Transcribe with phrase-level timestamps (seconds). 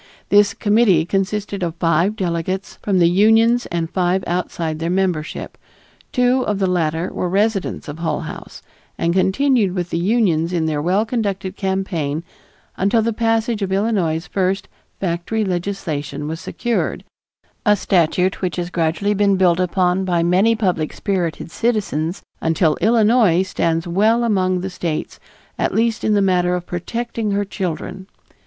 [0.29, 5.59] This committee consisted of five delegates from the unions and five outside their membership.
[6.11, 8.63] Two of the latter were residents of Hull House,
[8.97, 12.23] and continued with the unions in their well conducted campaign
[12.77, 14.67] until the passage of Illinois's first
[14.99, 17.03] Factory Legislation was secured,
[17.63, 23.43] a statute which has gradually been built upon by many public spirited citizens until Illinois
[23.43, 25.19] stands well among the States,
[25.59, 28.07] at least in the matter of protecting her children.